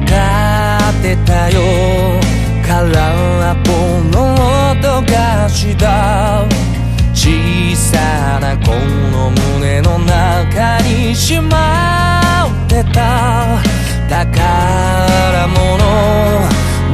[0.00, 1.60] かってたよ。
[2.66, 2.78] 空
[3.52, 3.72] っぽ
[4.10, 4.34] の
[4.72, 6.46] 音がした。
[7.14, 8.72] 小さなこ
[9.10, 13.58] の胸の中にしまってた。
[14.08, 15.58] 宝物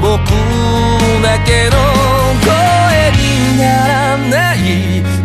[0.01, 0.15] 僕
[1.23, 1.77] だけの
[2.43, 2.49] 声
[3.13, 3.23] に
[3.59, 4.57] ならない。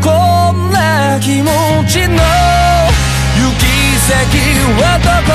[0.01, 0.07] こ
[0.51, 1.49] んな気持
[1.87, 2.15] ちの
[3.35, 3.61] 行き
[3.97, 4.09] 先
[4.81, 5.28] はどこ？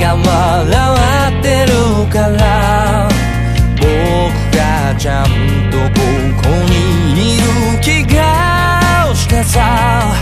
[0.00, 1.72] が笑ってる
[2.10, 3.08] から
[3.76, 3.84] 僕
[4.56, 5.26] がちゃん
[5.70, 6.00] とこ
[6.42, 7.44] こにいる
[7.82, 10.14] 気がしてさ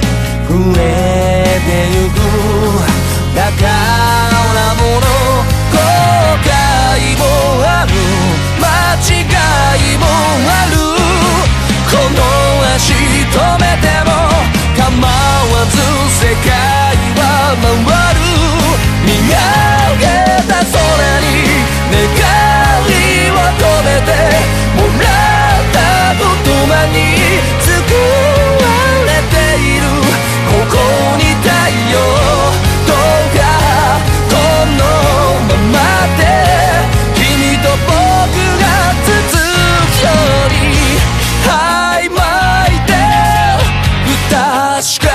[44.89, 45.13] しかっ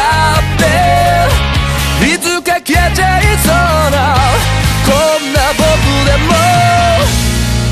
[0.59, 3.53] ていつか消えちゃいそう
[3.89, 4.15] な
[4.85, 5.65] こんな僕
[6.05, 6.31] でも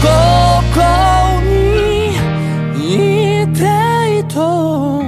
[0.02, 0.08] こ
[0.74, 0.80] こ
[1.46, 3.62] にいた
[4.08, 5.04] いと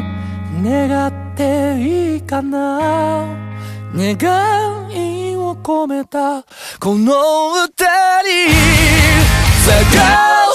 [0.62, 1.42] 願って
[1.80, 3.26] いいかな
[3.96, 4.12] 願
[4.92, 6.44] いを込めた
[6.80, 7.86] この歌
[8.22, 8.54] に
[9.66, 10.53] 探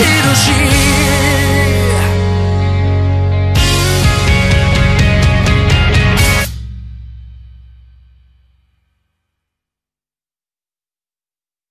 [0.00, 0.71] 印